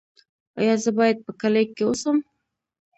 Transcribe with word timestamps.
ایا 0.59 0.75
زه 0.83 0.91
باید 0.97 1.17
په 1.25 1.31
کلي 1.41 1.63
کې 1.75 1.83
اوسم؟ 1.85 2.17